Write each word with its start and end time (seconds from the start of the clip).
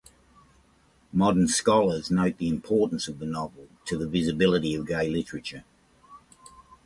Modern 1.13 1.47
scholars 1.47 2.09
note 2.09 2.39
the 2.39 2.47
importance 2.49 3.07
of 3.07 3.19
the 3.19 3.27
novel 3.27 3.67
to 3.85 3.99
the 3.99 4.07
visibility 4.07 4.73
of 4.73 4.87
gay 4.87 5.07
literature. 5.07 5.63